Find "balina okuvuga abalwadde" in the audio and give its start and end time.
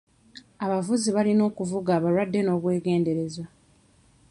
1.15-2.39